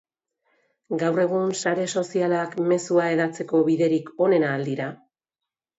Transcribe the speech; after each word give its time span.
Gaur 1.03 1.21
egun, 1.25 1.51
sare 1.65 1.85
sozialak 1.97 2.59
mezua 2.73 3.07
hedatzeko 3.13 3.65
biderik 3.71 4.15
onena 4.31 4.55
al 4.57 4.71
dira? 4.73 4.95